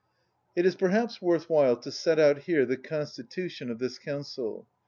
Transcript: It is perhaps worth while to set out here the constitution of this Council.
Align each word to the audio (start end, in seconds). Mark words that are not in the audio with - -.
It 0.55 0.65
is 0.65 0.73
perhaps 0.75 1.21
worth 1.21 1.47
while 1.47 1.77
to 1.77 1.91
set 1.91 2.17
out 2.17 2.39
here 2.39 2.65
the 2.65 2.75
constitution 2.75 3.69
of 3.69 3.77
this 3.77 3.99
Council. 3.99 4.67